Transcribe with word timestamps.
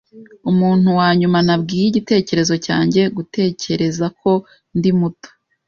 Umuntu 0.51 0.87
wa 0.99 1.09
nyuma 1.19 1.39
nabwiye 1.47 1.85
igitekerezo 1.87 2.53
cyanjye 2.65 3.01
gutekereza 3.17 4.05
ko 4.19 4.31
ndi 4.77 4.91
muto. 4.99 5.29